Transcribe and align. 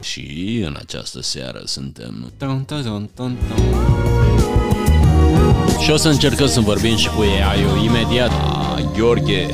Și 0.00 0.62
în 0.66 0.76
această 0.78 1.20
seară 1.20 1.60
suntem... 1.64 2.32
Și 5.82 5.90
o 5.90 5.96
să 5.96 6.08
încercăm 6.08 6.46
să 6.46 6.60
vorbim 6.60 6.96
și 6.96 7.08
cu 7.08 7.20
AI 7.20 7.84
imediat. 7.84 8.30
Gheorghe, 8.92 9.46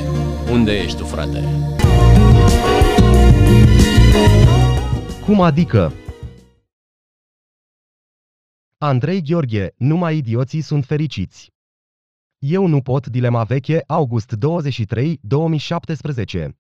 unde 0.50 0.72
ești 0.72 0.96
tu, 0.98 1.04
frate? 1.04 1.44
Cum 5.24 5.40
adică? 5.40 5.92
Andrei 8.78 9.22
Gheorghe, 9.22 9.74
numai 9.76 10.16
idioții 10.16 10.60
sunt 10.60 10.84
fericiți. 10.84 11.52
Eu 12.38 12.66
nu 12.66 12.82
pot, 12.82 13.06
dilema 13.06 13.44
veche, 13.44 13.82
august 13.86 14.32
23, 14.32 15.18
2017. 15.22 16.56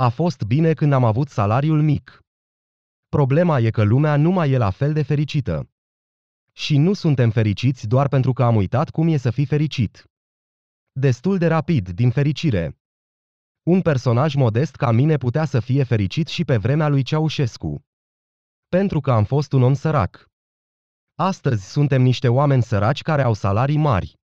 A 0.00 0.08
fost 0.08 0.42
bine 0.42 0.74
când 0.74 0.92
am 0.92 1.04
avut 1.04 1.28
salariul 1.28 1.82
mic. 1.82 2.20
Problema 3.08 3.58
e 3.58 3.70
că 3.70 3.82
lumea 3.82 4.16
nu 4.16 4.30
mai 4.30 4.50
e 4.50 4.56
la 4.56 4.70
fel 4.70 4.92
de 4.92 5.02
fericită. 5.02 5.70
Și 6.52 6.76
nu 6.76 6.92
suntem 6.92 7.30
fericiți 7.30 7.86
doar 7.86 8.08
pentru 8.08 8.32
că 8.32 8.42
am 8.42 8.56
uitat 8.56 8.90
cum 8.90 9.08
e 9.08 9.16
să 9.16 9.30
fii 9.30 9.46
fericit. 9.46 10.04
Destul 10.92 11.38
de 11.38 11.46
rapid, 11.46 11.88
din 11.88 12.10
fericire. 12.10 12.78
Un 13.62 13.82
personaj 13.82 14.34
modest 14.34 14.74
ca 14.76 14.90
mine 14.90 15.16
putea 15.16 15.44
să 15.44 15.60
fie 15.60 15.82
fericit 15.82 16.26
și 16.26 16.44
pe 16.44 16.56
vremea 16.56 16.88
lui 16.88 17.02
Ceaușescu. 17.02 17.84
Pentru 18.68 19.00
că 19.00 19.10
am 19.10 19.24
fost 19.24 19.52
un 19.52 19.62
om 19.62 19.74
sărac. 19.74 20.30
Astăzi 21.14 21.70
suntem 21.70 22.02
niște 22.02 22.28
oameni 22.28 22.62
săraci 22.62 23.02
care 23.02 23.22
au 23.22 23.32
salarii 23.32 23.78
mari. 23.78 24.16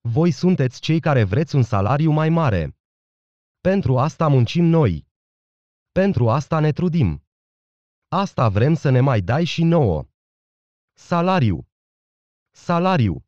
Voi 0.00 0.30
sunteți 0.30 0.80
cei 0.80 1.00
care 1.00 1.24
vreți 1.24 1.54
un 1.54 1.62
salariu 1.62 2.10
mai 2.10 2.28
mare. 2.28 2.75
Pentru 3.66 3.98
asta 3.98 4.28
muncim 4.28 4.64
noi. 4.64 5.08
Pentru 5.92 6.30
asta 6.30 6.58
ne 6.58 6.72
trudim. 6.72 7.26
Asta 8.08 8.48
vrem 8.48 8.74
să 8.74 8.90
ne 8.90 9.00
mai 9.00 9.20
dai 9.20 9.44
și 9.44 9.62
nouă. 9.62 10.08
Salariu. 10.92 11.68
Salariu. 12.50 13.26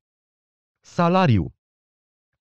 Salariu. 0.81 1.55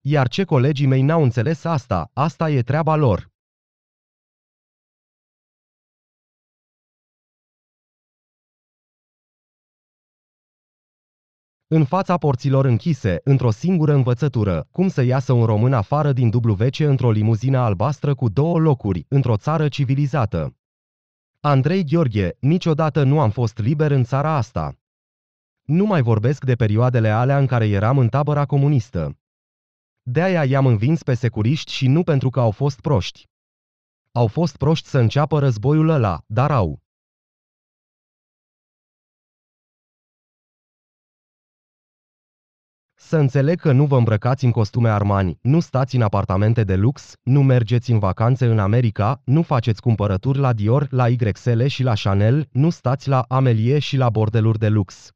Iar 0.01 0.27
ce 0.27 0.43
colegii 0.43 0.85
mei 0.87 1.01
n-au 1.01 1.23
înțeles 1.23 1.63
asta, 1.63 2.11
asta 2.13 2.49
e 2.49 2.61
treaba 2.61 2.95
lor. 2.95 3.31
În 11.69 11.85
fața 11.85 12.17
porților 12.17 12.65
închise, 12.65 13.19
într-o 13.23 13.51
singură 13.51 13.93
învățătură, 13.93 14.67
cum 14.71 14.87
să 14.87 15.01
iasă 15.01 15.33
un 15.33 15.45
român 15.45 15.73
afară 15.73 16.13
din 16.13 16.31
WC 16.33 16.79
într-o 16.79 17.11
limuzină 17.11 17.57
albastră 17.57 18.15
cu 18.15 18.29
două 18.29 18.59
locuri, 18.59 19.05
într-o 19.07 19.37
țară 19.37 19.67
civilizată. 19.67 20.55
Andrei 21.39 21.83
Gheorghe, 21.83 22.37
niciodată 22.39 23.03
nu 23.03 23.19
am 23.19 23.29
fost 23.29 23.57
liber 23.57 23.91
în 23.91 24.03
țara 24.03 24.35
asta. 24.35 24.75
Nu 25.63 25.85
mai 25.85 26.01
vorbesc 26.01 26.45
de 26.45 26.55
perioadele 26.55 27.09
alea 27.09 27.37
în 27.37 27.45
care 27.45 27.67
eram 27.67 27.97
în 27.97 28.09
tabăra 28.09 28.45
comunistă. 28.45 29.17
De-aia 30.01 30.43
i-am 30.45 30.65
învins 30.65 31.03
pe 31.03 31.13
securiști 31.13 31.71
și 31.71 31.87
nu 31.87 32.03
pentru 32.03 32.29
că 32.29 32.39
au 32.39 32.51
fost 32.51 32.79
proști. 32.79 33.27
Au 34.11 34.27
fost 34.27 34.57
proști 34.57 34.87
să 34.87 34.99
înceapă 34.99 35.39
războiul 35.39 35.89
ăla, 35.89 36.23
dar 36.25 36.51
au. 36.51 36.81
Să 43.07 43.17
înțeleg 43.17 43.59
că 43.59 43.71
nu 43.71 43.85
vă 43.85 43.97
îmbrăcați 43.97 44.45
în 44.45 44.51
costume 44.51 44.89
Armani, 44.89 45.39
nu 45.41 45.59
stați 45.59 45.95
în 45.95 46.01
apartamente 46.01 46.63
de 46.63 46.75
lux, 46.75 47.13
nu 47.23 47.43
mergeți 47.43 47.91
în 47.91 47.99
vacanțe 47.99 48.45
în 48.45 48.59
America, 48.59 49.21
nu 49.25 49.41
faceți 49.41 49.81
cumpărături 49.81 50.37
la 50.37 50.53
Dior, 50.53 50.87
la 50.91 51.07
YXL 51.07 51.65
și 51.65 51.83
la 51.83 51.93
Chanel, 51.93 52.47
nu 52.51 52.69
stați 52.69 53.07
la 53.07 53.21
Amelie 53.21 53.79
și 53.79 53.97
la 53.97 54.09
bordeluri 54.09 54.59
de 54.59 54.67
lux. 54.67 55.11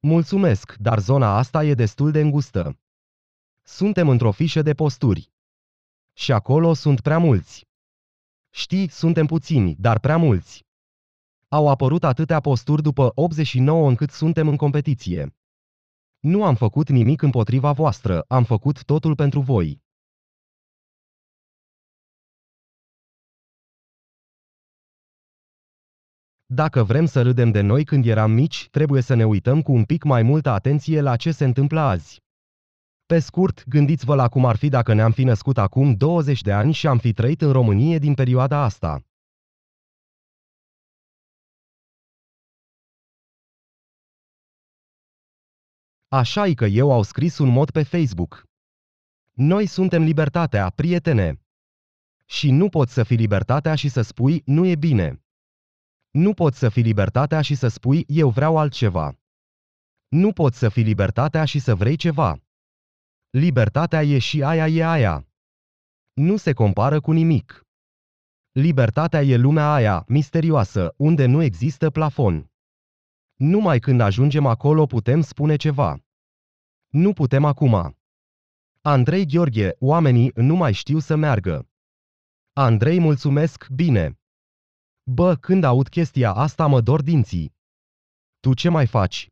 Mulțumesc, 0.00 0.76
dar 0.78 0.98
zona 0.98 1.36
asta 1.36 1.64
e 1.64 1.74
destul 1.74 2.10
de 2.10 2.20
îngustă. 2.20 2.78
Suntem 3.62 4.08
într-o 4.08 4.30
fișă 4.30 4.62
de 4.62 4.74
posturi. 4.74 5.30
Și 6.12 6.32
acolo 6.32 6.72
sunt 6.72 7.00
prea 7.00 7.18
mulți. 7.18 7.66
Știi, 8.50 8.88
suntem 8.88 9.26
puțini, 9.26 9.76
dar 9.78 9.98
prea 9.98 10.16
mulți. 10.16 10.64
Au 11.48 11.68
apărut 11.68 12.04
atâtea 12.04 12.40
posturi 12.40 12.82
după 12.82 13.12
89 13.14 13.88
încât 13.88 14.10
suntem 14.10 14.48
în 14.48 14.56
competiție. 14.56 15.36
Nu 16.26 16.44
am 16.44 16.54
făcut 16.54 16.88
nimic 16.88 17.22
împotriva 17.22 17.72
voastră, 17.72 18.24
am 18.28 18.44
făcut 18.44 18.84
totul 18.84 19.14
pentru 19.14 19.40
voi. 19.40 19.82
Dacă 26.46 26.82
vrem 26.82 27.06
să 27.06 27.22
râdem 27.22 27.50
de 27.50 27.60
noi 27.60 27.84
când 27.84 28.06
eram 28.06 28.30
mici, 28.30 28.68
trebuie 28.70 29.02
să 29.02 29.14
ne 29.14 29.26
uităm 29.26 29.62
cu 29.62 29.72
un 29.72 29.84
pic 29.84 30.02
mai 30.04 30.22
multă 30.22 30.50
atenție 30.50 31.00
la 31.00 31.16
ce 31.16 31.30
se 31.30 31.44
întâmplă 31.44 31.80
azi. 31.80 32.20
Pe 33.06 33.18
scurt, 33.18 33.64
gândiți-vă 33.68 34.14
la 34.14 34.28
cum 34.28 34.44
ar 34.44 34.56
fi 34.56 34.68
dacă 34.68 34.94
ne-am 34.94 35.12
fi 35.12 35.24
născut 35.24 35.58
acum 35.58 35.94
20 35.94 36.40
de 36.40 36.52
ani 36.52 36.72
și 36.72 36.86
am 36.86 36.98
fi 36.98 37.12
trăit 37.12 37.40
în 37.40 37.52
România 37.52 37.98
din 37.98 38.14
perioada 38.14 38.62
asta. 38.62 39.06
Așa 46.08 46.54
că 46.54 46.64
eu 46.64 46.92
au 46.92 47.02
scris 47.02 47.38
un 47.38 47.48
mod 47.48 47.70
pe 47.70 47.82
Facebook. 47.82 48.44
Noi 49.32 49.66
suntem 49.66 50.02
libertatea, 50.02 50.70
prietene. 50.70 51.40
Și 52.24 52.50
nu 52.50 52.68
poți 52.68 52.92
să 52.92 53.02
fii 53.02 53.16
libertatea 53.16 53.74
și 53.74 53.88
să 53.88 54.02
spui, 54.02 54.42
nu 54.44 54.66
e 54.66 54.76
bine. 54.76 55.24
Nu 56.10 56.34
poți 56.34 56.58
să 56.58 56.68
fii 56.68 56.82
libertatea 56.82 57.40
și 57.40 57.54
să 57.54 57.68
spui, 57.68 58.04
eu 58.08 58.30
vreau 58.30 58.58
altceva. 58.58 59.18
Nu 60.08 60.32
poți 60.32 60.58
să 60.58 60.68
fii 60.68 60.82
libertatea 60.82 61.44
și 61.44 61.58
să 61.58 61.74
vrei 61.74 61.96
ceva. 61.96 62.38
Libertatea 63.30 64.02
e 64.02 64.18
și 64.18 64.42
aia 64.42 64.68
e 64.68 64.84
aia. 64.84 65.26
Nu 66.12 66.36
se 66.36 66.52
compară 66.52 67.00
cu 67.00 67.12
nimic. 67.12 67.66
Libertatea 68.52 69.22
e 69.22 69.36
lumea 69.36 69.72
aia, 69.72 70.04
misterioasă, 70.08 70.94
unde 70.96 71.26
nu 71.26 71.42
există 71.42 71.90
plafon. 71.90 72.50
Numai 73.36 73.78
când 73.78 74.00
ajungem 74.00 74.46
acolo 74.46 74.86
putem 74.86 75.20
spune 75.20 75.56
ceva. 75.56 75.98
Nu 76.88 77.12
putem 77.12 77.44
acum. 77.44 77.96
Andrei 78.80 79.26
Gheorghe, 79.26 79.76
oamenii 79.78 80.32
nu 80.34 80.54
mai 80.56 80.72
știu 80.72 80.98
să 80.98 81.16
meargă. 81.16 81.68
Andrei, 82.52 83.00
mulțumesc, 83.00 83.68
bine. 83.68 84.18
Bă, 85.02 85.36
când 85.36 85.64
aud 85.64 85.88
chestia 85.88 86.32
asta 86.32 86.66
mă 86.66 86.80
dor 86.80 87.02
dinții. 87.02 87.54
Tu 88.40 88.54
ce 88.54 88.68
mai 88.68 88.86
faci? 88.86 89.28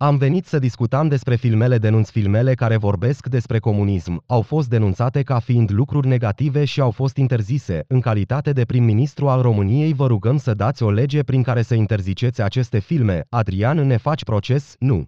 Am 0.00 0.16
venit 0.16 0.46
să 0.46 0.58
discutam 0.58 1.08
despre 1.08 1.36
filmele 1.36 1.78
denunț 1.78 2.10
filmele 2.10 2.54
care 2.54 2.76
vorbesc 2.76 3.26
despre 3.26 3.58
comunism. 3.58 4.22
Au 4.26 4.42
fost 4.42 4.68
denunțate 4.68 5.22
ca 5.22 5.38
fiind 5.38 5.70
lucruri 5.70 6.06
negative 6.06 6.64
și 6.64 6.80
au 6.80 6.90
fost 6.90 7.16
interzise. 7.16 7.84
În 7.88 8.00
calitate 8.00 8.52
de 8.52 8.64
prim-ministru 8.64 9.28
al 9.28 9.42
României 9.42 9.92
vă 9.92 10.06
rugăm 10.06 10.36
să 10.36 10.54
dați 10.54 10.82
o 10.82 10.90
lege 10.90 11.22
prin 11.22 11.42
care 11.42 11.62
să 11.62 11.74
interziceți 11.74 12.42
aceste 12.42 12.78
filme. 12.78 13.24
Adrian, 13.28 13.86
ne 13.86 13.96
faci 13.96 14.24
proces? 14.24 14.74
Nu. 14.78 15.06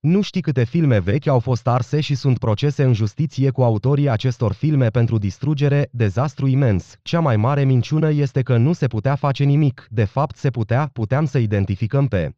Nu 0.00 0.20
știi 0.20 0.40
câte 0.40 0.64
filme 0.64 0.98
vechi 0.98 1.26
au 1.26 1.38
fost 1.38 1.66
arse 1.66 2.00
și 2.00 2.14
sunt 2.14 2.38
procese 2.38 2.82
în 2.82 2.92
justiție 2.92 3.50
cu 3.50 3.62
autorii 3.62 4.08
acestor 4.08 4.52
filme 4.52 4.88
pentru 4.88 5.18
distrugere, 5.18 5.88
dezastru 5.92 6.46
imens. 6.46 6.94
Cea 7.02 7.20
mai 7.20 7.36
mare 7.36 7.64
minciună 7.64 8.10
este 8.10 8.42
că 8.42 8.56
nu 8.56 8.72
se 8.72 8.86
putea 8.86 9.14
face 9.14 9.44
nimic, 9.44 9.86
de 9.90 10.04
fapt 10.04 10.36
se 10.36 10.50
putea, 10.50 10.90
puteam 10.92 11.24
să 11.24 11.38
identificăm 11.38 12.06
pe 12.06 12.32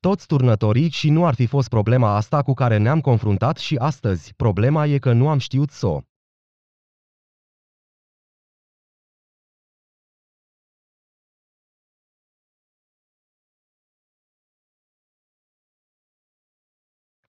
toți 0.00 0.26
turnătorii 0.26 0.90
și 0.90 1.10
nu 1.10 1.26
ar 1.26 1.34
fi 1.34 1.46
fost 1.46 1.68
problema 1.68 2.14
asta 2.14 2.42
cu 2.42 2.52
care 2.54 2.76
ne-am 2.76 3.00
confruntat 3.00 3.56
și 3.56 3.76
astăzi, 3.76 4.34
problema 4.34 4.86
e 4.86 4.98
că 4.98 5.12
nu 5.12 5.28
am 5.28 5.38
știut 5.38 5.70
să 5.70 5.86
o. 5.86 6.00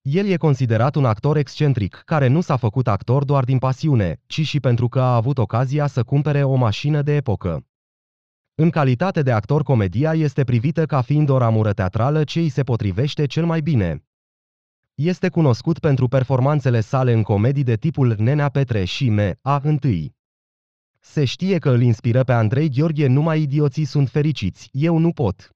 El 0.01 0.25
e 0.25 0.37
considerat 0.37 0.95
un 0.95 1.05
actor 1.05 1.37
excentric, 1.37 2.01
care 2.05 2.27
nu 2.27 2.41
s-a 2.41 2.55
făcut 2.55 2.87
actor 2.87 3.23
doar 3.23 3.43
din 3.43 3.59
pasiune, 3.59 4.21
ci 4.25 4.41
și 4.41 4.59
pentru 4.59 4.87
că 4.87 5.01
a 5.01 5.15
avut 5.15 5.37
ocazia 5.37 5.87
să 5.87 6.03
cumpere 6.03 6.43
o 6.43 6.55
mașină 6.55 7.01
de 7.01 7.15
epocă. 7.15 7.65
În 8.59 8.69
calitate 8.69 9.21
de 9.21 9.31
actor, 9.31 9.63
comedia 9.63 10.13
este 10.13 10.43
privită 10.43 10.85
ca 10.85 11.01
fiind 11.01 11.29
o 11.29 11.37
ramură 11.37 11.73
teatrală 11.73 12.23
ce 12.23 12.39
îi 12.39 12.49
se 12.49 12.63
potrivește 12.63 13.25
cel 13.25 13.45
mai 13.45 13.61
bine. 13.61 14.05
Este 14.95 15.29
cunoscut 15.29 15.79
pentru 15.79 16.07
performanțele 16.07 16.81
sale 16.81 17.11
în 17.11 17.23
comedii 17.23 17.63
de 17.63 17.75
tipul 17.75 18.15
Nenea 18.17 18.49
Petre 18.49 18.83
și 18.83 19.09
Me, 19.09 19.35
a 19.41 19.59
întâi. 19.63 20.15
Se 20.99 21.25
știe 21.25 21.57
că 21.57 21.69
îl 21.69 21.81
inspiră 21.81 22.23
pe 22.23 22.33
Andrei 22.33 22.69
Gheorghe 22.69 23.07
numai 23.07 23.41
idioții 23.41 23.85
sunt 23.85 24.09
fericiți, 24.09 24.69
eu 24.71 24.97
nu 24.97 25.11
pot. 25.11 25.49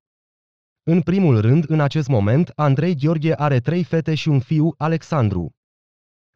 În 0.84 1.02
primul 1.02 1.42
rând, 1.42 1.70
în 1.70 1.80
acest 1.80 2.08
moment, 2.08 2.52
Andrei 2.56 2.96
Gheorghe 2.96 3.34
are 3.34 3.60
trei 3.60 3.84
fete 3.84 4.16
și 4.16 4.30
un 4.30 4.40
fiu, 4.40 4.74
Alexandru. 4.78 5.56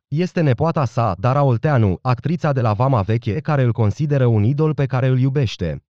Este 0.07 0.41
nepoata 0.41 0.85
sa, 0.85 1.15
Dara 1.19 1.43
Olteanu, 1.43 1.99
actrița 2.01 2.51
de 2.51 2.61
la 2.61 2.73
Vama 2.73 3.01
Veche, 3.01 3.39
care 3.39 3.63
îl 3.63 3.71
consideră 3.71 4.25
un 4.25 4.43
idol 4.43 4.73
pe 4.73 4.85
care 4.85 5.07
îl 5.07 5.19
iubește. 5.19 5.85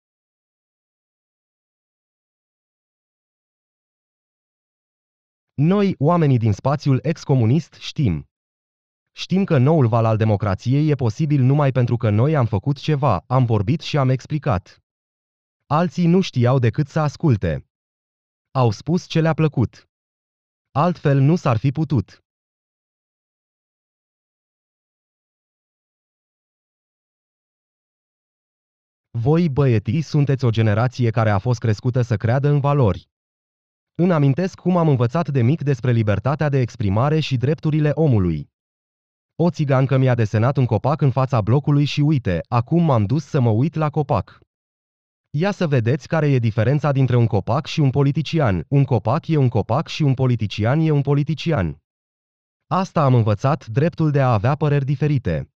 Noi, 5.55 5.95
oamenii 5.99 6.39
din 6.39 6.53
spațiul 6.53 6.99
ex-comunist, 7.03 7.73
știm. 7.73 8.29
Știm 9.13 9.45
că 9.45 9.59
noul 9.59 9.87
val 9.87 10.05
al 10.05 10.17
democrației 10.17 10.89
e 10.89 10.95
posibil 10.95 11.43
numai 11.43 11.73
pentru 11.73 11.97
că 11.97 12.11
noi 12.11 12.37
am 12.37 12.47
făcut 12.47 12.79
ceva, 12.79 13.25
am 13.27 13.45
vorbit 13.45 13.81
și 13.81 13.99
am 13.99 14.09
explicat. 14.09 14.83
Alții 15.67 16.07
nu 16.07 16.21
știau 16.21 16.59
decât 16.59 16.89
să 16.89 17.01
asculte. 17.01 17.67
Au 18.51 18.71
spus 18.71 19.07
ce 19.07 19.21
le-a 19.21 19.35
plăcut. 19.35 19.89
Altfel 20.71 21.19
nu 21.19 21.37
s-ar 21.37 21.57
fi 21.57 21.71
putut. 21.71 22.25
Voi, 29.19 29.49
băietii, 29.49 30.03
sunteți 30.03 30.45
o 30.45 30.51
generație 30.51 31.11
care 31.11 31.31
a 31.31 31.39
fost 31.39 31.59
crescută 31.59 32.03
să 32.03 32.17
creadă 32.17 32.49
în 32.49 32.61
valori. 32.61 33.12
Îmi 33.95 34.13
amintesc 34.13 34.59
cum 34.59 34.77
am 34.77 34.89
învățat 34.89 35.29
de 35.29 35.43
mic 35.43 35.63
despre 35.63 35.93
libertatea 35.93 36.49
de 36.49 36.61
exprimare 36.61 37.21
și 37.21 37.37
drepturile 37.37 37.91
omului. 37.95 38.51
O 39.37 39.51
țigancă 39.51 39.97
mi-a 39.97 40.15
desenat 40.15 40.57
un 40.57 40.67
copac 40.67 41.01
în 41.01 41.11
fața 41.11 41.41
blocului 41.41 41.85
și 41.85 42.01
uite, 42.01 42.41
acum 42.49 42.85
m-am 42.85 43.05
dus 43.05 43.25
să 43.25 43.41
mă 43.41 43.51
uit 43.51 43.75
la 43.75 43.91
copac. 43.91 44.41
Ia 45.31 45.51
să 45.51 45.67
vedeți 45.67 46.09
care 46.09 46.29
e 46.29 46.39
diferența 46.39 46.93
dintre 46.93 47.17
un 47.17 47.27
copac 47.27 47.67
și 47.67 47.81
un 47.81 47.91
politician. 47.91 48.65
Un 48.69 48.85
copac 48.85 49.29
e 49.29 49.37
un 49.37 49.49
copac 49.49 49.89
și 49.89 50.03
un 50.03 50.15
politician 50.15 50.81
e 50.81 50.91
un 50.91 51.03
politician. 51.03 51.83
Asta 52.67 53.05
am 53.05 53.15
învățat, 53.15 53.67
dreptul 53.67 54.11
de 54.11 54.21
a 54.21 54.33
avea 54.33 54.55
păreri 54.55 54.85
diferite. 54.85 55.53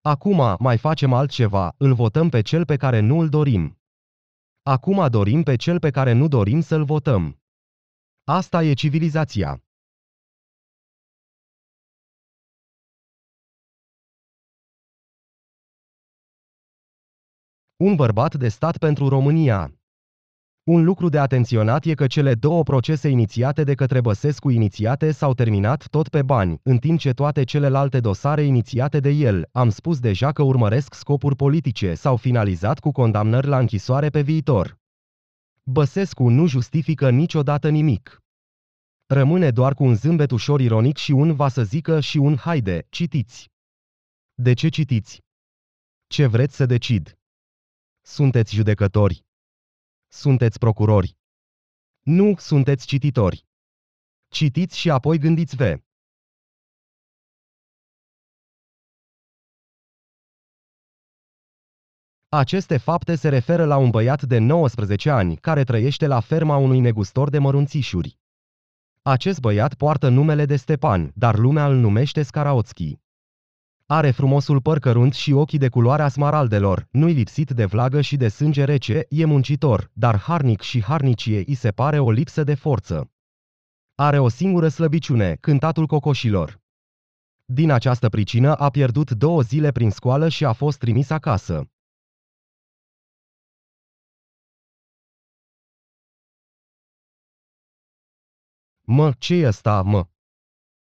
Acum 0.00 0.56
mai 0.58 0.78
facem 0.78 1.12
altceva, 1.12 1.74
îl 1.76 1.94
votăm 1.94 2.28
pe 2.28 2.40
cel 2.40 2.64
pe 2.64 2.76
care 2.76 3.00
nu 3.00 3.18
îl 3.18 3.28
dorim. 3.28 3.78
Acum 4.62 5.08
dorim 5.10 5.42
pe 5.42 5.56
cel 5.56 5.78
pe 5.78 5.90
care 5.90 6.12
nu 6.12 6.28
dorim 6.28 6.60
să-l 6.60 6.84
votăm. 6.84 7.37
Asta 8.30 8.62
e 8.62 8.72
civilizația. 8.72 9.62
Un 17.76 17.94
bărbat 17.94 18.34
de 18.34 18.48
stat 18.48 18.78
pentru 18.78 19.08
România. 19.08 19.74
Un 20.62 20.84
lucru 20.84 21.08
de 21.08 21.18
atenționat 21.18 21.84
e 21.84 21.94
că 21.94 22.06
cele 22.06 22.34
două 22.34 22.62
procese 22.62 23.08
inițiate 23.08 23.64
de 23.64 23.74
către 23.74 24.00
Băsescu 24.00 24.50
inițiate 24.50 25.10
s-au 25.10 25.34
terminat 25.34 25.88
tot 25.88 26.08
pe 26.08 26.22
bani, 26.22 26.60
în 26.62 26.78
timp 26.78 26.98
ce 26.98 27.12
toate 27.12 27.44
celelalte 27.44 28.00
dosare 28.00 28.42
inițiate 28.42 29.00
de 29.00 29.10
el, 29.10 29.48
am 29.52 29.68
spus 29.68 29.98
deja 30.00 30.32
că 30.32 30.42
urmăresc 30.42 30.94
scopuri 30.94 31.36
politice, 31.36 31.94
s-au 31.94 32.16
finalizat 32.16 32.78
cu 32.78 32.90
condamnări 32.90 33.46
la 33.46 33.58
închisoare 33.58 34.08
pe 34.08 34.20
viitor. 34.20 34.77
Băsescu 35.70 36.28
nu 36.28 36.46
justifică 36.46 37.10
niciodată 37.10 37.68
nimic. 37.68 38.22
Rămâne 39.06 39.50
doar 39.50 39.74
cu 39.74 39.84
un 39.84 39.94
zâmbet 39.94 40.30
ușor 40.30 40.60
ironic 40.60 40.96
și 40.96 41.12
un 41.12 41.34
va 41.34 41.48
să 41.48 41.62
zică 41.62 42.00
și 42.00 42.16
un 42.16 42.36
haide, 42.36 42.86
citiți. 42.90 43.50
De 44.34 44.52
ce 44.54 44.68
citiți? 44.68 45.20
Ce 46.06 46.26
vreți 46.26 46.56
să 46.56 46.66
decid? 46.66 47.18
Sunteți 48.00 48.54
judecători. 48.54 49.24
Sunteți 50.06 50.58
procurori. 50.58 51.16
Nu 52.02 52.36
sunteți 52.36 52.86
cititori. 52.86 53.46
Citiți 54.28 54.78
și 54.78 54.90
apoi 54.90 55.18
gândiți-vă. 55.18 55.80
Aceste 62.30 62.76
fapte 62.76 63.14
se 63.14 63.28
referă 63.28 63.64
la 63.64 63.76
un 63.76 63.90
băiat 63.90 64.22
de 64.22 64.38
19 64.38 65.10
ani 65.10 65.36
care 65.36 65.64
trăiește 65.64 66.06
la 66.06 66.20
ferma 66.20 66.56
unui 66.56 66.80
negustor 66.80 67.30
de 67.30 67.38
mărunțișuri. 67.38 68.18
Acest 69.02 69.40
băiat 69.40 69.74
poartă 69.74 70.08
numele 70.08 70.44
de 70.44 70.56
Stepan, 70.56 71.12
dar 71.14 71.38
lumea 71.38 71.66
îl 71.66 71.76
numește 71.76 72.22
Scaraotski. 72.22 72.98
Are 73.86 74.10
frumosul 74.10 74.60
păr 74.60 74.78
cărunt 74.78 75.14
și 75.14 75.32
ochii 75.32 75.58
de 75.58 75.68
culoarea 75.68 76.08
smaraldelor, 76.08 76.86
nu-i 76.90 77.12
lipsit 77.12 77.50
de 77.50 77.64
vlagă 77.64 78.00
și 78.00 78.16
de 78.16 78.28
sânge 78.28 78.64
rece, 78.64 79.06
e 79.08 79.24
muncitor, 79.24 79.90
dar 79.92 80.18
harnic 80.18 80.60
și 80.60 80.82
harnicie 80.82 81.44
îi 81.46 81.54
se 81.54 81.70
pare 81.70 81.98
o 81.98 82.10
lipsă 82.10 82.44
de 82.44 82.54
forță. 82.54 83.10
Are 83.94 84.18
o 84.18 84.28
singură 84.28 84.68
slăbiciune, 84.68 85.36
cântatul 85.40 85.86
cocoșilor. 85.86 86.60
Din 87.44 87.70
această 87.70 88.08
pricină 88.08 88.54
a 88.54 88.70
pierdut 88.70 89.10
două 89.10 89.40
zile 89.42 89.72
prin 89.72 89.90
scoală 89.90 90.28
și 90.28 90.44
a 90.44 90.52
fost 90.52 90.78
trimis 90.78 91.10
acasă. 91.10 91.68
Mă, 98.90 99.12
ce 99.18 99.34
e 99.34 99.46
ăsta, 99.46 99.82
mă? 99.82 100.08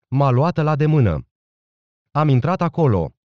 M-a 0.07 0.30
luat 0.30 0.57
la 0.57 0.75
de 0.75 0.86
mână. 0.86 1.27
Am 2.12 2.27
intrat 2.27 2.62
acolo. 2.62 3.15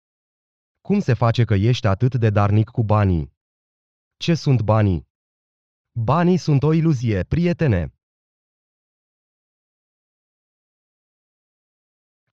Cum 0.80 1.00
se 1.00 1.14
face 1.14 1.44
că 1.44 1.54
ești 1.54 1.86
atât 1.86 2.14
de 2.14 2.30
darnic 2.30 2.68
cu 2.68 2.84
banii? 2.84 3.32
Ce 4.16 4.34
sunt 4.34 4.62
banii? 4.62 5.08
Banii 5.92 6.36
sunt 6.36 6.62
o 6.62 6.72
iluzie, 6.72 7.22
prietene. 7.22 7.94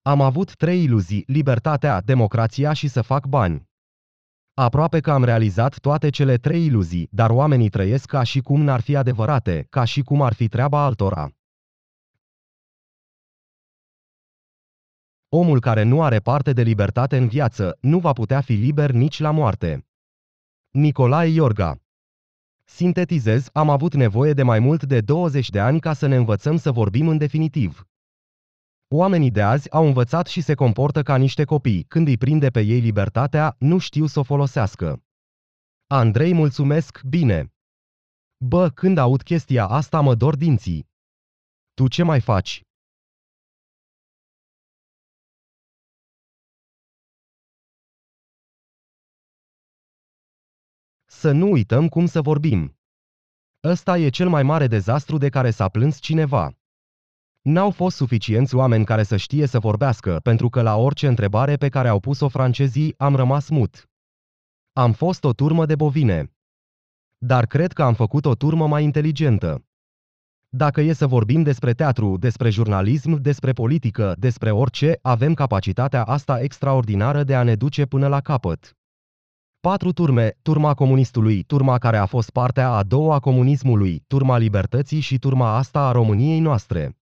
Am 0.01 0.21
avut 0.21 0.55
trei 0.55 0.83
iluzii, 0.83 1.23
libertatea, 1.27 2.01
democrația 2.01 2.73
și 2.73 2.87
să 2.87 3.01
fac 3.01 3.25
bani. 3.25 3.69
Aproape 4.53 4.99
că 4.99 5.11
am 5.11 5.23
realizat 5.23 5.79
toate 5.79 6.09
cele 6.09 6.37
trei 6.37 6.65
iluzii, 6.65 7.07
dar 7.11 7.29
oamenii 7.29 7.69
trăiesc 7.69 8.05
ca 8.05 8.23
și 8.23 8.41
cum 8.41 8.61
n-ar 8.61 8.81
fi 8.81 8.95
adevărate, 8.95 9.67
ca 9.69 9.83
și 9.83 10.01
cum 10.01 10.21
ar 10.21 10.33
fi 10.33 10.47
treaba 10.47 10.83
altora. 10.83 11.31
Omul 15.35 15.59
care 15.59 15.83
nu 15.83 16.03
are 16.03 16.19
parte 16.19 16.53
de 16.53 16.61
libertate 16.61 17.17
în 17.17 17.27
viață 17.27 17.77
nu 17.81 17.99
va 17.99 18.13
putea 18.13 18.41
fi 18.41 18.53
liber 18.53 18.91
nici 18.91 19.19
la 19.19 19.31
moarte. 19.31 19.87
Nicolae 20.71 21.29
Iorga 21.29 21.81
Sintetizez, 22.63 23.49
am 23.53 23.69
avut 23.69 23.93
nevoie 23.93 24.33
de 24.33 24.43
mai 24.43 24.59
mult 24.59 24.83
de 24.83 25.01
20 25.01 25.49
de 25.49 25.59
ani 25.59 25.79
ca 25.79 25.93
să 25.93 26.07
ne 26.07 26.15
învățăm 26.15 26.57
să 26.57 26.71
vorbim 26.71 27.07
în 27.07 27.17
definitiv. 27.17 27.87
Oamenii 28.87 29.31
de 29.31 29.41
azi 29.41 29.71
au 29.71 29.85
învățat 29.85 30.27
și 30.27 30.41
se 30.41 30.53
comportă 30.53 31.01
ca 31.01 31.15
niște 31.15 31.43
copii, 31.43 31.83
când 31.83 32.07
îi 32.07 32.17
prinde 32.17 32.49
pe 32.49 32.61
ei 32.61 32.79
libertatea, 32.79 33.55
nu 33.59 33.77
știu 33.77 34.05
să 34.05 34.19
o 34.19 34.23
folosească. 34.23 35.03
Andrei, 35.87 36.33
mulțumesc, 36.33 37.01
bine. 37.01 37.53
Bă, 38.37 38.69
când 38.69 38.97
aud 38.97 39.21
chestia 39.21 39.67
asta 39.67 40.01
mă 40.01 40.15
dor 40.15 40.35
dinții. 40.35 40.89
Tu 41.73 41.87
ce 41.87 42.03
mai 42.03 42.21
faci? 42.21 42.63
Să 51.23 51.31
nu 51.31 51.51
uităm 51.51 51.87
cum 51.87 52.05
să 52.05 52.21
vorbim. 52.21 52.77
Ăsta 53.63 53.97
e 53.97 54.09
cel 54.09 54.29
mai 54.29 54.43
mare 54.43 54.67
dezastru 54.67 55.17
de 55.17 55.29
care 55.29 55.51
s-a 55.51 55.69
plâns 55.69 55.99
cineva. 55.99 56.53
N-au 57.41 57.71
fost 57.71 57.95
suficienți 57.95 58.55
oameni 58.55 58.85
care 58.85 59.03
să 59.03 59.17
știe 59.17 59.45
să 59.45 59.59
vorbească, 59.59 60.19
pentru 60.23 60.49
că 60.49 60.61
la 60.61 60.75
orice 60.75 61.07
întrebare 61.07 61.55
pe 61.55 61.69
care 61.69 61.87
au 61.87 61.99
pus-o 61.99 62.27
francezii 62.27 62.93
am 62.97 63.15
rămas 63.15 63.49
mut. 63.49 63.89
Am 64.73 64.91
fost 64.91 65.23
o 65.23 65.33
turmă 65.33 65.65
de 65.65 65.75
bovine. 65.75 66.31
Dar 67.17 67.45
cred 67.45 67.71
că 67.71 67.83
am 67.83 67.93
făcut 67.93 68.25
o 68.25 68.35
turmă 68.35 68.67
mai 68.67 68.83
inteligentă. 68.83 69.65
Dacă 70.49 70.81
e 70.81 70.93
să 70.93 71.07
vorbim 71.07 71.43
despre 71.43 71.73
teatru, 71.73 72.17
despre 72.17 72.49
jurnalism, 72.49 73.21
despre 73.21 73.51
politică, 73.51 74.15
despre 74.17 74.51
orice, 74.51 74.99
avem 75.01 75.33
capacitatea 75.33 76.03
asta 76.03 76.41
extraordinară 76.41 77.23
de 77.23 77.35
a 77.35 77.43
ne 77.43 77.55
duce 77.55 77.85
până 77.85 78.07
la 78.07 78.21
capăt. 78.21 78.77
Patru 79.69 79.91
turme, 79.91 80.37
turma 80.41 80.73
comunistului, 80.73 81.43
turma 81.43 81.77
care 81.77 81.97
a 81.97 82.05
fost 82.05 82.29
partea 82.29 82.69
a 82.69 82.83
doua 82.83 83.15
a 83.15 83.19
comunismului, 83.19 83.99
turma 84.07 84.37
libertății 84.37 84.99
și 84.99 85.19
turma 85.19 85.55
asta 85.55 85.87
a 85.87 85.91
României 85.91 86.39
noastre. 86.39 86.97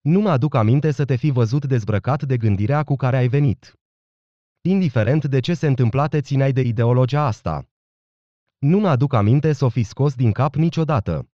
Nu 0.00 0.20
mă 0.20 0.30
aduc 0.30 0.54
aminte 0.54 0.90
să 0.90 1.04
te 1.04 1.16
fi 1.16 1.30
văzut 1.30 1.66
dezbrăcat 1.66 2.22
de 2.22 2.36
gândirea 2.36 2.82
cu 2.82 2.96
care 2.96 3.16
ai 3.16 3.28
venit. 3.28 3.78
Indiferent 4.60 5.24
de 5.24 5.40
ce 5.40 5.54
se 5.54 5.66
întâmpla 5.66 6.06
te 6.06 6.20
țineai 6.20 6.52
de 6.52 6.60
ideologia 6.60 7.22
asta. 7.22 7.68
Nu 8.58 8.78
mă 8.78 8.88
aduc 8.88 9.12
aminte 9.12 9.52
să 9.52 9.64
o 9.64 9.68
fi 9.68 9.82
scos 9.82 10.14
din 10.14 10.32
cap 10.32 10.54
niciodată. 10.54 11.30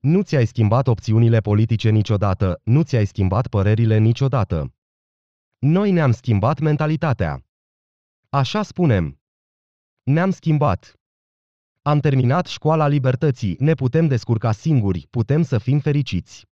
Nu 0.00 0.22
ți-ai 0.22 0.46
schimbat 0.46 0.86
opțiunile 0.86 1.40
politice 1.40 1.90
niciodată, 1.90 2.60
nu 2.64 2.82
ți-ai 2.82 3.04
schimbat 3.04 3.46
părerile 3.46 3.98
niciodată. 3.98 4.74
Noi 5.58 5.90
ne-am 5.90 6.12
schimbat 6.12 6.58
mentalitatea. 6.58 7.46
Așa 8.28 8.62
spunem. 8.62 9.20
Ne-am 10.02 10.30
schimbat. 10.30 10.94
Am 11.82 12.00
terminat 12.00 12.46
școala 12.46 12.86
libertății, 12.86 13.56
ne 13.58 13.74
putem 13.74 14.06
descurca 14.06 14.52
singuri, 14.52 15.06
putem 15.10 15.42
să 15.42 15.58
fim 15.58 15.78
fericiți. 15.78 16.46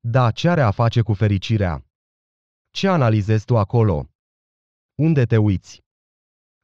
Da, 0.00 0.30
ce 0.30 0.48
are 0.48 0.62
a 0.62 0.70
face 0.70 1.02
cu 1.02 1.14
fericirea? 1.14 1.86
Ce 2.70 2.88
analizezi 2.88 3.44
tu 3.44 3.56
acolo? 3.56 4.08
Unde 4.94 5.24
te 5.24 5.36
uiți? 5.36 5.82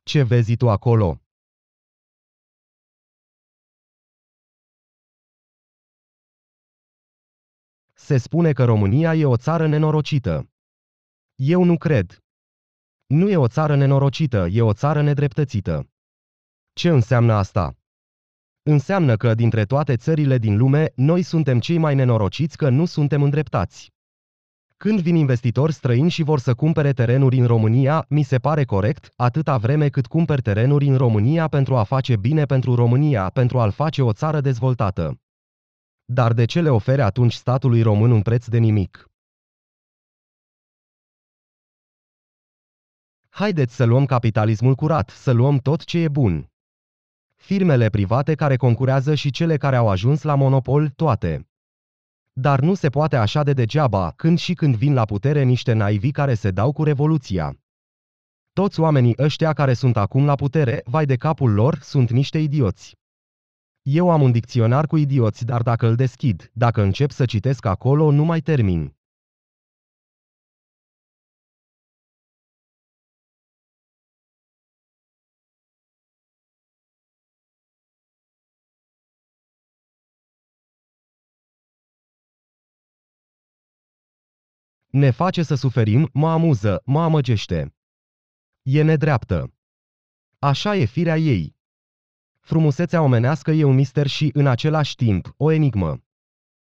Ce 0.02 0.22
vezi 0.22 0.56
tu 0.56 0.70
acolo? 0.70 1.23
Se 8.04 8.16
spune 8.16 8.52
că 8.52 8.64
România 8.64 9.14
e 9.14 9.24
o 9.24 9.36
țară 9.36 9.66
nenorocită. 9.66 10.50
Eu 11.34 11.64
nu 11.64 11.76
cred. 11.76 12.24
Nu 13.06 13.30
e 13.30 13.36
o 13.36 13.48
țară 13.48 13.76
nenorocită, 13.76 14.46
e 14.50 14.62
o 14.62 14.72
țară 14.72 15.02
nedreptățită. 15.02 15.88
Ce 16.72 16.88
înseamnă 16.88 17.32
asta? 17.32 17.76
Înseamnă 18.62 19.16
că 19.16 19.34
dintre 19.34 19.64
toate 19.64 19.96
țările 19.96 20.38
din 20.38 20.56
lume, 20.56 20.92
noi 20.94 21.22
suntem 21.22 21.60
cei 21.60 21.78
mai 21.78 21.94
nenorociți 21.94 22.56
că 22.56 22.68
nu 22.68 22.84
suntem 22.84 23.22
îndreptați. 23.22 23.92
Când 24.76 25.00
vin 25.00 25.14
investitori 25.14 25.72
străini 25.72 26.10
și 26.10 26.22
vor 26.22 26.38
să 26.38 26.54
cumpere 26.54 26.92
terenuri 26.92 27.38
în 27.38 27.46
România, 27.46 28.06
mi 28.08 28.22
se 28.22 28.38
pare 28.38 28.64
corect, 28.64 29.12
atâta 29.16 29.56
vreme 29.56 29.88
cât 29.88 30.06
cumperi 30.06 30.42
terenuri 30.42 30.86
în 30.86 30.96
România 30.96 31.48
pentru 31.48 31.76
a 31.76 31.82
face 31.82 32.16
bine 32.16 32.44
pentru 32.44 32.74
România, 32.74 33.28
pentru 33.28 33.58
a-l 33.58 33.70
face 33.70 34.02
o 34.02 34.12
țară 34.12 34.40
dezvoltată. 34.40 35.18
Dar 36.04 36.32
de 36.32 36.44
ce 36.44 36.60
le 36.60 36.70
ofere 36.70 37.02
atunci 37.02 37.34
statului 37.34 37.82
român 37.82 38.10
un 38.10 38.22
preț 38.22 38.46
de 38.46 38.58
nimic? 38.58 39.08
Haideți 43.28 43.74
să 43.74 43.84
luăm 43.84 44.06
capitalismul 44.06 44.74
curat, 44.74 45.10
să 45.10 45.32
luăm 45.32 45.58
tot 45.58 45.84
ce 45.84 45.98
e 45.98 46.08
bun. 46.08 46.52
Firmele 47.34 47.88
private 47.88 48.34
care 48.34 48.56
concurează 48.56 49.14
și 49.14 49.30
cele 49.30 49.56
care 49.56 49.76
au 49.76 49.88
ajuns 49.88 50.22
la 50.22 50.34
monopol, 50.34 50.88
toate. 50.88 51.48
Dar 52.32 52.60
nu 52.60 52.74
se 52.74 52.88
poate 52.88 53.16
așa 53.16 53.42
de 53.42 53.52
degeaba, 53.52 54.10
când 54.10 54.38
și 54.38 54.54
când 54.54 54.76
vin 54.76 54.94
la 54.94 55.04
putere 55.04 55.42
niște 55.42 55.72
naivi 55.72 56.10
care 56.10 56.34
se 56.34 56.50
dau 56.50 56.72
cu 56.72 56.82
revoluția. 56.82 57.58
Toți 58.52 58.80
oamenii 58.80 59.14
ăștia 59.18 59.52
care 59.52 59.74
sunt 59.74 59.96
acum 59.96 60.24
la 60.24 60.34
putere, 60.34 60.82
vai 60.84 61.06
de 61.06 61.16
capul 61.16 61.52
lor, 61.52 61.78
sunt 61.78 62.10
niște 62.10 62.38
idioți. 62.38 62.96
Eu 63.86 64.10
am 64.10 64.22
un 64.22 64.32
dicționar 64.32 64.86
cu 64.86 64.96
idioți, 64.96 65.44
dar 65.44 65.62
dacă 65.62 65.86
îl 65.86 65.96
deschid, 65.96 66.50
dacă 66.52 66.82
încep 66.82 67.10
să 67.10 67.24
citesc 67.24 67.64
acolo, 67.64 68.10
nu 68.10 68.24
mai 68.24 68.40
termin. 68.40 68.96
Ne 84.90 85.10
face 85.10 85.42
să 85.42 85.54
suferim, 85.54 86.10
mă 86.12 86.30
amuză, 86.30 86.82
mă 86.84 87.02
amăgește. 87.02 87.74
E 88.62 88.82
nedreaptă. 88.82 89.54
Așa 90.38 90.76
e 90.76 90.84
firea 90.84 91.16
ei. 91.16 91.53
Frumusețea 92.46 93.02
omenească 93.02 93.50
e 93.50 93.64
un 93.64 93.74
mister 93.74 94.06
și, 94.06 94.30
în 94.34 94.46
același 94.46 94.94
timp, 94.94 95.34
o 95.36 95.50
enigmă. 95.50 96.02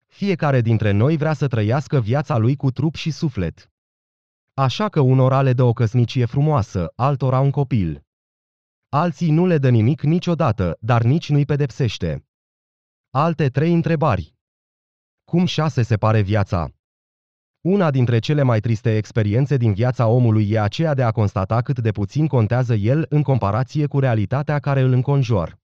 Fiecare 0.06 0.60
dintre 0.60 0.90
noi 0.90 1.16
vrea 1.16 1.32
să 1.32 1.46
trăiască 1.46 2.00
viața 2.00 2.36
lui 2.36 2.56
cu 2.56 2.70
trup 2.70 2.94
și 2.94 3.10
suflet. 3.10 3.72
Așa 4.54 4.88
că 4.88 5.00
unora 5.00 5.42
le 5.42 5.52
dă 5.52 5.62
o 5.62 5.72
căsnicie 5.72 6.24
frumoasă, 6.24 6.92
altora 6.96 7.40
un 7.40 7.50
copil. 7.50 8.04
Alții 8.88 9.30
nu 9.30 9.46
le 9.46 9.58
dă 9.58 9.70
nimic 9.70 10.02
niciodată, 10.02 10.76
dar 10.80 11.02
nici 11.02 11.28
nu-i 11.30 11.44
pedepsește. 11.44 12.26
Alte 13.10 13.48
trei 13.48 13.72
întrebări. 13.72 14.34
Cum 15.24 15.44
șase 15.44 15.82
se 15.82 15.96
pare 15.96 16.20
viața? 16.20 16.74
Una 17.66 17.90
dintre 17.90 18.18
cele 18.18 18.42
mai 18.42 18.60
triste 18.60 18.96
experiențe 18.96 19.56
din 19.56 19.72
viața 19.72 20.06
omului 20.06 20.50
e 20.50 20.60
aceea 20.60 20.94
de 20.94 21.02
a 21.02 21.10
constata 21.10 21.62
cât 21.62 21.78
de 21.78 21.90
puțin 21.90 22.26
contează 22.26 22.74
el 22.74 23.06
în 23.08 23.22
comparație 23.22 23.86
cu 23.86 23.98
realitatea 23.98 24.58
care 24.58 24.80
îl 24.80 24.92
înconjor. 24.92 25.58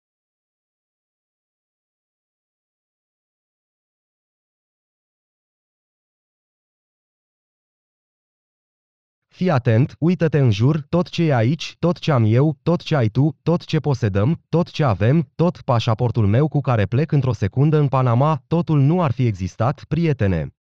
Fii 9.29 9.51
atent, 9.51 9.95
uită-te 9.99 10.39
în 10.39 10.51
jur, 10.51 10.81
tot 10.89 11.09
ce 11.09 11.23
e 11.23 11.35
aici, 11.35 11.77
tot 11.79 11.99
ce 11.99 12.13
am 12.13 12.25
eu, 12.27 12.59
tot 12.63 12.83
ce 12.83 12.97
ai 12.97 13.09
tu, 13.09 13.39
tot 13.43 13.65
ce 13.65 13.79
posedăm, 13.79 14.43
tot 14.49 14.71
ce 14.71 14.85
avem, 14.85 15.31
tot 15.35 15.61
pașaportul 15.61 16.27
meu 16.27 16.49
cu 16.49 16.61
care 16.61 16.87
plec 16.87 17.13
într-o 17.13 17.33
secundă 17.33 17.77
în 17.77 17.89
Panama, 17.89 18.45
totul 18.47 18.81
nu 18.81 19.03
ar 19.03 19.13
fi 19.13 19.27
existat, 19.27 19.85
prietene. 19.89 20.55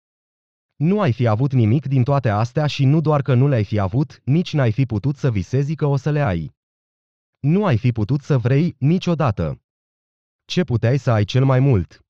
Nu 0.76 1.00
ai 1.00 1.12
fi 1.12 1.26
avut 1.26 1.52
nimic 1.52 1.86
din 1.86 2.04
toate 2.04 2.28
astea 2.28 2.66
și 2.66 2.84
nu 2.84 3.00
doar 3.00 3.22
că 3.22 3.34
nu 3.34 3.48
le-ai 3.48 3.64
fi 3.64 3.78
avut, 3.78 4.20
nici 4.24 4.52
n-ai 4.52 4.72
fi 4.72 4.86
putut 4.86 5.16
să 5.16 5.30
visezi 5.30 5.74
că 5.74 5.86
o 5.86 5.96
să 5.96 6.10
le 6.10 6.20
ai. 6.20 6.54
Nu 7.38 7.64
ai 7.64 7.78
fi 7.78 7.92
putut 7.92 8.20
să 8.20 8.38
vrei 8.38 8.76
niciodată. 8.78 9.62
Ce 10.44 10.64
puteai 10.64 10.98
să 10.98 11.10
ai 11.10 11.24
cel 11.24 11.44
mai 11.44 11.60
mult? 11.60 12.00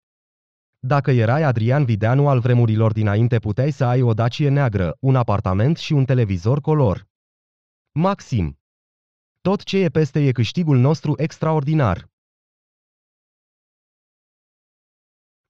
Dacă 0.78 1.10
erai 1.10 1.42
Adrian 1.42 1.84
Videanu 1.84 2.28
al 2.28 2.40
vremurilor 2.40 2.92
dinainte, 2.92 3.38
puteai 3.38 3.70
să 3.70 3.84
ai 3.84 4.02
o 4.02 4.14
dacie 4.14 4.48
neagră, 4.48 4.96
un 5.00 5.16
apartament 5.16 5.76
și 5.76 5.92
un 5.92 6.04
televizor 6.04 6.60
color. 6.60 7.06
Maxim. 7.92 8.58
Tot 9.40 9.62
ce 9.62 9.78
e 9.78 9.88
peste 9.88 10.26
e 10.26 10.32
câștigul 10.32 10.78
nostru 10.78 11.14
extraordinar. 11.16 12.08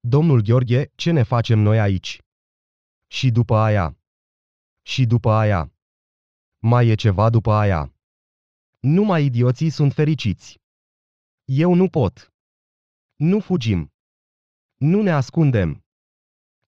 Domnul 0.01 0.41
Gheorghe, 0.41 0.91
ce 0.95 1.11
ne 1.11 1.23
facem 1.23 1.59
noi 1.59 1.81
aici? 1.81 2.26
Și 3.17 3.31
după 3.31 3.57
aia. 3.57 3.99
Și 4.83 5.07
după 5.07 5.31
aia. 5.31 5.73
Mai 6.59 6.89
e 6.89 6.95
ceva 6.95 7.31
după 7.31 7.53
aia. 7.53 7.95
Numai 8.81 9.25
idioții 9.25 9.71
sunt 9.71 9.93
fericiți. 9.93 10.61
Eu 11.45 11.75
nu 11.75 11.89
pot. 11.89 12.33
Nu 13.15 13.41
fugim. 13.41 13.93
Nu 14.77 15.03
ne 15.03 15.11
ascundem. 15.11 15.85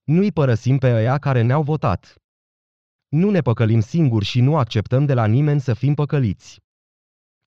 Nu-i 0.04 0.32
părăsim 0.32 0.78
pe 0.78 0.92
ăia 0.92 1.18
care 1.18 1.42
ne-au 1.42 1.62
votat. 1.62 2.14
Nu 3.08 3.30
ne 3.30 3.40
păcălim 3.40 3.80
singuri 3.80 4.24
și 4.24 4.40
nu 4.40 4.56
acceptăm 4.56 5.04
de 5.04 5.14
la 5.14 5.26
nimeni 5.26 5.60
să 5.60 5.74
fim 5.74 5.94
păcăliți. 5.94 6.60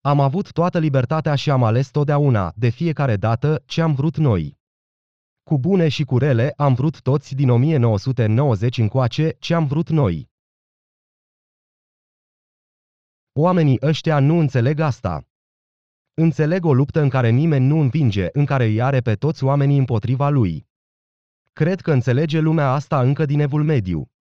Am 0.01 0.19
avut 0.19 0.51
toată 0.51 0.79
libertatea 0.79 1.35
și 1.35 1.49
am 1.51 1.63
ales 1.63 1.89
totdeauna, 1.89 2.53
de 2.55 2.69
fiecare 2.69 3.15
dată, 3.15 3.63
ce 3.65 3.81
am 3.81 3.93
vrut 3.93 4.17
noi. 4.17 4.60
Cu 5.43 5.59
bune 5.59 5.87
și 5.87 6.03
cu 6.03 6.17
rele, 6.17 6.53
am 6.55 6.73
vrut 6.73 7.01
toți 7.01 7.35
din 7.35 7.49
1990 7.49 8.77
încoace 8.77 9.35
ce 9.39 9.53
am 9.53 9.65
vrut 9.65 9.89
noi. 9.89 10.29
Oamenii 13.33 13.77
ăștia 13.81 14.19
nu 14.19 14.39
înțeleg 14.39 14.79
asta. 14.79 15.25
Înțeleg 16.13 16.65
o 16.65 16.73
luptă 16.73 17.01
în 17.01 17.09
care 17.09 17.29
nimeni 17.29 17.65
nu 17.65 17.79
învinge, 17.79 18.27
în 18.31 18.45
care 18.45 18.65
îi 18.65 18.81
are 18.81 18.99
pe 18.99 19.15
toți 19.15 19.43
oamenii 19.43 19.77
împotriva 19.77 20.29
lui. 20.29 20.67
Cred 21.53 21.81
că 21.81 21.91
înțelege 21.91 22.39
lumea 22.39 22.71
asta 22.71 23.01
încă 23.01 23.25
din 23.25 23.39
evul 23.39 23.63
mediu. 23.63 24.11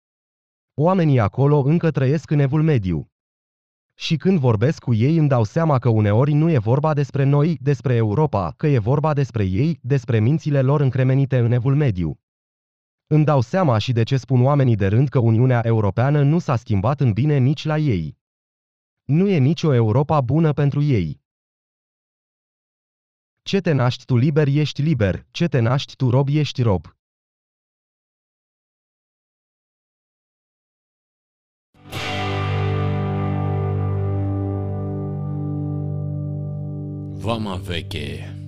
Oamenii 0.74 1.20
acolo 1.20 1.58
încă 1.58 1.90
trăiesc 1.90 2.30
în 2.30 2.38
evul 2.38 2.62
mediu. 2.62 3.10
Și 4.00 4.16
când 4.16 4.38
vorbesc 4.38 4.82
cu 4.82 4.94
ei 4.94 5.16
îmi 5.16 5.28
dau 5.28 5.44
seama 5.44 5.78
că 5.78 5.88
uneori 5.88 6.32
nu 6.32 6.50
e 6.50 6.58
vorba 6.58 6.94
despre 6.94 7.24
noi, 7.24 7.58
despre 7.60 7.94
Europa, 7.94 8.52
că 8.56 8.66
e 8.66 8.78
vorba 8.78 9.12
despre 9.12 9.44
ei, 9.44 9.78
despre 9.82 10.20
mințile 10.20 10.62
lor 10.62 10.80
încremenite 10.80 11.38
în 11.38 11.52
evul 11.52 11.74
mediu. 11.74 12.20
Îmi 13.06 13.24
dau 13.24 13.40
seama 13.40 13.78
și 13.78 13.92
de 13.92 14.02
ce 14.02 14.16
spun 14.16 14.42
oamenii 14.44 14.76
de 14.76 14.86
rând 14.86 15.08
că 15.08 15.18
Uniunea 15.18 15.60
Europeană 15.64 16.22
nu 16.22 16.38
s-a 16.38 16.56
schimbat 16.56 17.00
în 17.00 17.12
bine 17.12 17.38
nici 17.38 17.64
la 17.64 17.78
ei. 17.78 18.18
Nu 19.04 19.28
e 19.28 19.38
nicio 19.38 19.74
Europa 19.74 20.20
bună 20.20 20.52
pentru 20.52 20.82
ei. 20.82 21.22
Ce 23.42 23.60
te 23.60 23.72
naști 23.72 24.04
tu 24.04 24.16
liber 24.16 24.46
ești 24.48 24.82
liber, 24.82 25.26
ce 25.30 25.46
te 25.46 25.58
naști 25.58 25.96
tu 25.96 26.10
rob 26.10 26.28
ești 26.28 26.62
rob. 26.62 26.99
Vama 37.22 37.58
veche 37.58 38.39